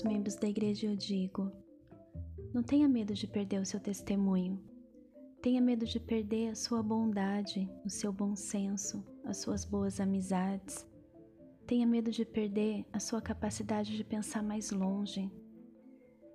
aos 0.00 0.02
membros 0.02 0.36
da 0.36 0.48
igreja 0.48 0.86
eu 0.86 0.96
digo: 0.96 1.52
não 2.54 2.62
tenha 2.62 2.88
medo 2.88 3.12
de 3.12 3.26
perder 3.26 3.60
o 3.60 3.66
seu 3.66 3.78
testemunho. 3.78 4.58
Tenha 5.42 5.60
medo 5.60 5.86
de 5.86 5.98
perder 6.00 6.48
a 6.48 6.54
sua 6.54 6.82
bondade, 6.82 7.70
o 7.84 7.90
seu 7.90 8.12
bom 8.12 8.34
senso, 8.34 9.04
as 9.24 9.38
suas 9.38 9.64
boas 9.64 10.00
amizades. 10.00 10.86
Tenha 11.66 11.86
medo 11.86 12.10
de 12.10 12.24
perder 12.24 12.84
a 12.92 12.98
sua 12.98 13.20
capacidade 13.20 13.96
de 13.96 14.04
pensar 14.04 14.42
mais 14.42 14.70
longe, 14.70 15.30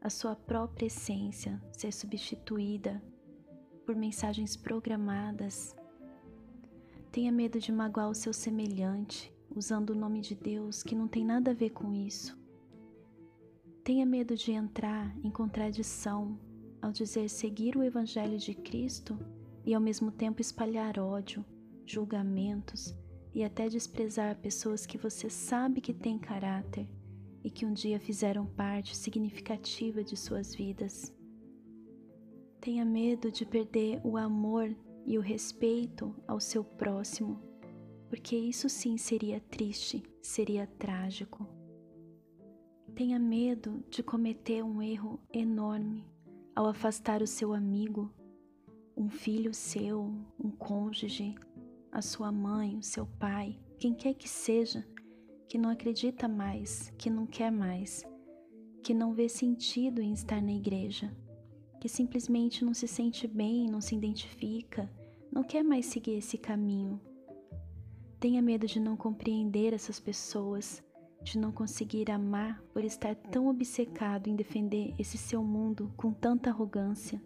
a 0.00 0.08
sua 0.08 0.36
própria 0.36 0.86
essência 0.86 1.60
ser 1.72 1.92
substituída 1.92 3.02
por 3.84 3.96
mensagens 3.96 4.56
programadas. 4.56 5.74
Tenha 7.10 7.32
medo 7.32 7.58
de 7.58 7.72
magoar 7.72 8.10
o 8.10 8.14
seu 8.14 8.32
semelhante 8.32 9.32
usando 9.54 9.90
o 9.90 9.94
nome 9.94 10.20
de 10.20 10.34
Deus 10.34 10.82
que 10.82 10.94
não 10.94 11.08
tem 11.08 11.24
nada 11.24 11.50
a 11.50 11.54
ver 11.54 11.70
com 11.70 11.92
isso. 11.92 12.45
Tenha 13.86 14.04
medo 14.04 14.34
de 14.34 14.50
entrar 14.50 15.16
em 15.22 15.30
contradição 15.30 16.36
ao 16.82 16.90
dizer 16.90 17.30
seguir 17.30 17.76
o 17.76 17.84
Evangelho 17.84 18.36
de 18.36 18.52
Cristo 18.52 19.16
e 19.64 19.72
ao 19.72 19.80
mesmo 19.80 20.10
tempo 20.10 20.40
espalhar 20.40 20.98
ódio, 20.98 21.44
julgamentos 21.84 22.92
e 23.32 23.44
até 23.44 23.68
desprezar 23.68 24.40
pessoas 24.40 24.84
que 24.86 24.98
você 24.98 25.30
sabe 25.30 25.80
que 25.80 25.94
têm 25.94 26.18
caráter 26.18 26.88
e 27.44 27.48
que 27.48 27.64
um 27.64 27.72
dia 27.72 28.00
fizeram 28.00 28.44
parte 28.44 28.96
significativa 28.96 30.02
de 30.02 30.16
suas 30.16 30.52
vidas. 30.52 31.14
Tenha 32.60 32.84
medo 32.84 33.30
de 33.30 33.46
perder 33.46 34.00
o 34.02 34.16
amor 34.16 34.74
e 35.06 35.16
o 35.16 35.20
respeito 35.20 36.12
ao 36.26 36.40
seu 36.40 36.64
próximo, 36.64 37.40
porque 38.08 38.36
isso 38.36 38.68
sim 38.68 38.98
seria 38.98 39.38
triste, 39.38 40.02
seria 40.20 40.66
trágico. 40.66 41.55
Tenha 42.96 43.18
medo 43.18 43.84
de 43.88 44.02
cometer 44.02 44.64
um 44.64 44.82
erro 44.82 45.20
enorme 45.32 46.04
ao 46.56 46.66
afastar 46.66 47.22
o 47.22 47.26
seu 47.26 47.52
amigo, 47.52 48.10
um 48.96 49.08
filho 49.08 49.54
seu, 49.54 50.12
um 50.42 50.50
cônjuge, 50.50 51.36
a 51.92 52.02
sua 52.02 52.32
mãe, 52.32 52.76
o 52.76 52.82
seu 52.82 53.06
pai, 53.06 53.56
quem 53.78 53.94
quer 53.94 54.14
que 54.14 54.28
seja, 54.28 54.84
que 55.48 55.56
não 55.56 55.70
acredita 55.70 56.26
mais, 56.26 56.92
que 56.98 57.08
não 57.08 57.26
quer 57.26 57.52
mais, 57.52 58.02
que 58.82 58.92
não 58.92 59.12
vê 59.12 59.28
sentido 59.28 60.02
em 60.02 60.12
estar 60.12 60.42
na 60.42 60.52
igreja 60.52 61.14
que 61.86 61.88
simplesmente 61.88 62.64
não 62.64 62.74
se 62.74 62.88
sente 62.88 63.28
bem, 63.28 63.68
não 63.70 63.80
se 63.80 63.94
identifica, 63.94 64.90
não 65.30 65.44
quer 65.44 65.62
mais 65.62 65.86
seguir 65.86 66.16
esse 66.16 66.36
caminho. 66.36 67.00
Tenha 68.18 68.42
medo 68.42 68.66
de 68.66 68.80
não 68.80 68.96
compreender 68.96 69.72
essas 69.72 70.00
pessoas, 70.00 70.82
de 71.26 71.40
não 71.40 71.50
conseguir 71.50 72.08
amar 72.08 72.62
por 72.72 72.84
estar 72.84 73.16
tão 73.16 73.48
obcecado 73.48 74.28
em 74.28 74.36
defender 74.36 74.94
esse 74.96 75.18
seu 75.18 75.42
mundo 75.42 75.92
com 75.96 76.12
tanta 76.12 76.50
arrogância. 76.50 77.20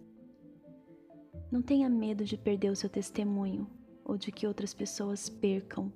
Não 1.52 1.60
tenha 1.60 1.86
medo 1.86 2.24
de 2.24 2.38
perder 2.38 2.70
o 2.70 2.76
seu 2.76 2.88
testemunho 2.88 3.68
ou 4.02 4.16
de 4.16 4.32
que 4.32 4.46
outras 4.46 4.72
pessoas 4.72 5.28
percam. 5.28 5.92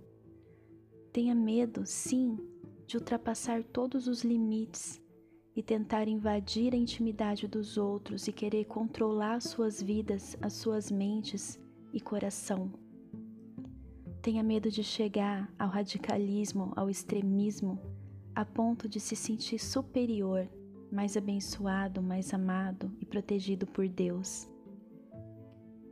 Tenha 1.14 1.34
medo, 1.34 1.86
sim, 1.86 2.36
de 2.86 2.98
ultrapassar 2.98 3.64
todos 3.64 4.06
os 4.06 4.22
limites 4.22 5.00
e 5.56 5.62
tentar 5.62 6.06
invadir 6.06 6.74
a 6.74 6.77
intimidade 6.77 7.48
dos 7.48 7.78
outros 7.78 8.28
e 8.28 8.33
querer 8.33 8.66
controlar 8.66 9.41
suas 9.41 9.80
vidas, 9.80 10.36
as 10.42 10.52
suas 10.52 10.91
mentes 10.91 11.58
e 11.91 12.00
coração. 12.02 12.83
Tenha 14.25 14.42
medo 14.42 14.70
de 14.70 14.83
chegar 14.83 15.53
ao 15.58 15.69
radicalismo, 15.69 16.72
ao 16.75 16.89
extremismo, 16.89 17.78
a 18.34 18.42
ponto 18.42 18.89
de 18.89 18.98
se 18.98 19.14
sentir 19.14 19.58
superior, 19.58 20.48
mais 20.91 21.14
abençoado, 21.14 22.00
mais 22.00 22.33
amado 22.33 22.91
e 22.98 23.05
protegido 23.05 23.67
por 23.67 23.86
Deus. 23.86 24.48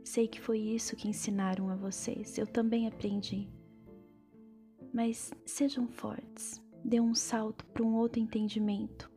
Sei 0.03 0.27
que 0.27 0.41
foi 0.41 0.57
isso 0.57 0.95
que 0.95 1.07
ensinaram 1.07 1.69
a 1.69 1.75
vocês, 1.75 2.35
eu 2.39 2.47
também 2.47 2.87
aprendi. 2.87 3.47
Mas 4.91 5.31
sejam 5.45 5.87
fortes, 5.87 6.59
dê 6.83 6.99
um 6.99 7.13
salto 7.13 7.63
para 7.67 7.83
um 7.83 7.93
outro 7.93 8.19
entendimento 8.19 9.13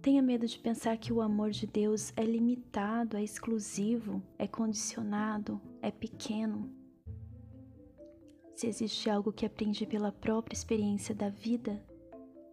Tenha 0.00 0.20
medo 0.20 0.48
de 0.48 0.58
pensar 0.58 0.96
que 0.96 1.12
o 1.12 1.20
amor 1.20 1.50
de 1.50 1.64
Deus 1.64 2.12
é 2.16 2.24
limitado, 2.24 3.16
é 3.16 3.22
exclusivo, 3.22 4.20
é 4.36 4.48
condicionado, 4.48 5.60
é 5.80 5.92
pequeno. 5.92 6.81
Se 8.54 8.66
existe 8.66 9.08
algo 9.08 9.32
que 9.32 9.46
aprendi 9.46 9.86
pela 9.86 10.12
própria 10.12 10.54
experiência 10.54 11.14
da 11.14 11.28
vida, 11.28 11.82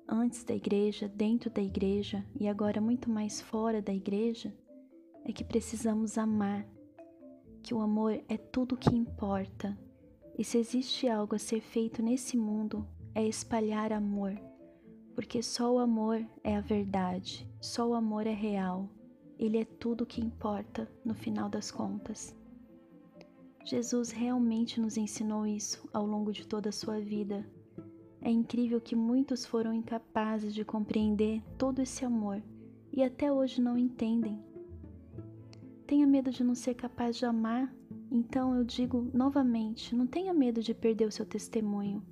antes 0.07 0.43
da 0.43 0.55
igreja, 0.55 1.07
dentro 1.07 1.49
da 1.49 1.61
igreja 1.61 2.25
e 2.39 2.47
agora 2.47 2.81
muito 2.81 3.09
mais 3.09 3.41
fora 3.41 3.81
da 3.81 3.93
igreja, 3.93 4.53
é 5.25 5.31
que 5.31 5.43
precisamos 5.43 6.17
amar, 6.17 6.65
que 7.61 7.73
o 7.73 7.81
amor 7.81 8.21
é 8.27 8.37
tudo 8.37 8.75
o 8.75 8.77
que 8.77 8.95
importa. 8.95 9.77
E 10.37 10.43
se 10.43 10.57
existe 10.57 11.07
algo 11.07 11.35
a 11.35 11.39
ser 11.39 11.59
feito 11.59 12.01
nesse 12.01 12.37
mundo, 12.37 12.87
é 13.13 13.25
espalhar 13.27 13.91
amor 13.91 14.39
porque 15.19 15.43
só 15.43 15.69
o 15.73 15.79
amor 15.79 16.25
é 16.45 16.55
a 16.55 16.61
verdade, 16.61 17.45
só 17.59 17.85
o 17.89 17.93
amor 17.93 18.25
é 18.25 18.33
real, 18.33 18.87
ele 19.37 19.57
é 19.57 19.65
tudo 19.65 20.05
o 20.05 20.07
que 20.07 20.21
importa 20.21 20.89
no 21.03 21.13
final 21.13 21.49
das 21.49 21.69
contas. 21.69 22.33
Jesus 23.69 24.11
realmente 24.11 24.79
nos 24.81 24.97
ensinou 24.97 25.45
isso 25.45 25.87
ao 25.93 26.05
longo 26.05 26.31
de 26.31 26.45
toda 26.45 26.69
a 26.69 26.71
sua 26.71 26.99
vida. 26.99 27.45
É 28.21 28.29
incrível 28.29 28.81
que 28.81 28.95
muitos 28.95 29.45
foram 29.45 29.73
incapazes 29.73 30.53
de 30.53 30.65
compreender 30.65 31.41
todo 31.57 31.79
esse 31.79 32.03
amor 32.03 32.41
e 32.91 33.03
até 33.03 33.31
hoje 33.31 33.61
não 33.61 33.77
entendem. 33.77 34.43
Tenha 35.85 36.05
medo 36.05 36.31
de 36.31 36.43
não 36.43 36.55
ser 36.55 36.73
capaz 36.73 37.15
de 37.15 37.25
amar, 37.25 37.73
então 38.11 38.55
eu 38.55 38.63
digo 38.63 39.09
novamente: 39.13 39.95
não 39.95 40.05
tenha 40.05 40.33
medo 40.33 40.61
de 40.61 40.73
perder 40.73 41.07
o 41.07 41.11
seu 41.11 41.25
testemunho 41.25 42.03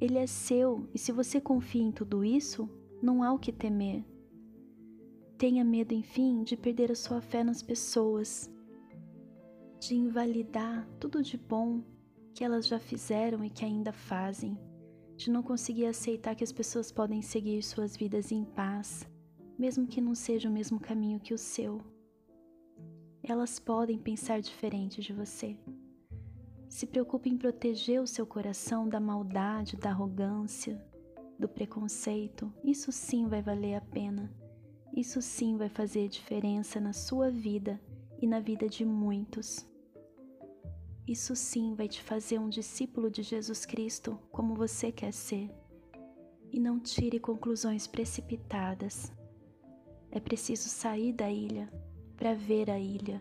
ele 0.00 0.18
é 0.18 0.26
seu 0.26 0.86
e 0.92 0.98
se 0.98 1.12
você 1.12 1.40
confia 1.40 1.82
em 1.82 1.92
tudo 1.92 2.24
isso, 2.24 2.68
não 3.00 3.22
há 3.22 3.32
o 3.32 3.38
que 3.38 3.52
temer. 3.52 4.04
Tenha 5.38 5.64
medo, 5.64 5.94
enfim, 5.94 6.42
de 6.42 6.56
perder 6.56 6.92
a 6.92 6.94
sua 6.94 7.20
fé 7.20 7.42
nas 7.42 7.62
pessoas, 7.62 8.50
de 9.78 9.94
invalidar 9.94 10.88
tudo 10.98 11.22
de 11.22 11.36
bom 11.36 11.82
que 12.34 12.42
elas 12.42 12.66
já 12.66 12.78
fizeram 12.78 13.44
e 13.44 13.50
que 13.50 13.64
ainda 13.64 13.92
fazem, 13.92 14.58
de 15.16 15.30
não 15.30 15.42
conseguir 15.42 15.86
aceitar 15.86 16.34
que 16.34 16.42
as 16.42 16.52
pessoas 16.52 16.90
podem 16.90 17.22
seguir 17.22 17.62
suas 17.62 17.96
vidas 17.96 18.32
em 18.32 18.44
paz, 18.44 19.08
mesmo 19.58 19.86
que 19.86 20.00
não 20.00 20.14
seja 20.14 20.48
o 20.48 20.52
mesmo 20.52 20.80
caminho 20.80 21.20
que 21.20 21.32
o 21.32 21.38
seu. 21.38 21.80
Elas 23.22 23.58
podem 23.58 23.98
pensar 23.98 24.40
diferente 24.40 25.00
de 25.00 25.12
você. 25.12 25.56
Se 26.68 26.86
preocupe 26.86 27.30
em 27.30 27.36
proteger 27.36 28.02
o 28.02 28.06
seu 28.06 28.26
coração 28.26 28.88
da 28.88 28.98
maldade, 28.98 29.76
da 29.76 29.90
arrogância, 29.90 30.84
do 31.38 31.48
preconceito. 31.48 32.52
Isso 32.64 32.90
sim 32.90 33.28
vai 33.28 33.40
valer 33.40 33.76
a 33.76 33.80
pena. 33.80 34.32
Isso 34.92 35.22
sim 35.22 35.56
vai 35.56 35.68
fazer 35.68 36.08
diferença 36.08 36.80
na 36.80 36.92
sua 36.92 37.30
vida 37.30 37.80
e 38.24 38.26
na 38.26 38.40
vida 38.40 38.66
de 38.66 38.86
muitos. 38.86 39.66
Isso 41.06 41.36
sim 41.36 41.74
vai 41.74 41.86
te 41.86 42.02
fazer 42.02 42.38
um 42.38 42.48
discípulo 42.48 43.10
de 43.10 43.22
Jesus 43.22 43.66
Cristo 43.66 44.18
como 44.32 44.54
você 44.54 44.90
quer 44.90 45.12
ser. 45.12 45.50
E 46.50 46.58
não 46.58 46.80
tire 46.80 47.20
conclusões 47.20 47.86
precipitadas. 47.86 49.12
É 50.10 50.18
preciso 50.18 50.70
sair 50.70 51.12
da 51.12 51.30
ilha 51.30 51.70
para 52.16 52.32
ver 52.32 52.70
a 52.70 52.78
ilha. 52.78 53.20